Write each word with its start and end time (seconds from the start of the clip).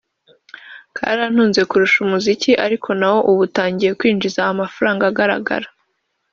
karantunze 0.97 1.61
kurusha 1.69 1.97
umuziki 2.05 2.51
ariko 2.65 2.89
na 2.99 3.07
wo 3.13 3.19
ubu 3.29 3.41
utangiye 3.47 3.91
kwinjiza 3.99 4.41
amafaranga 4.53 5.03
agaragara 5.11 5.67